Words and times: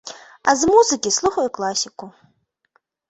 А 0.51 0.53
з 0.61 0.69
музыкі 0.71 1.13
слухаю 1.19 1.45
класіку. 1.59 2.05